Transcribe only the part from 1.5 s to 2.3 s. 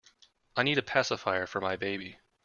my baby.